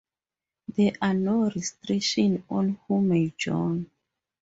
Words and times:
There 0.75 0.93
are 0.99 1.13
no 1.13 1.51
restrictions 1.51 2.43
on 2.49 2.79
who 2.87 3.01
may 3.01 3.29
join. 3.37 3.87